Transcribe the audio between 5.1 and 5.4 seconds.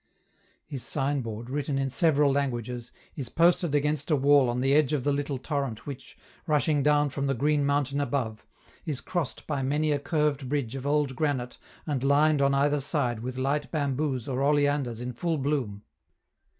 little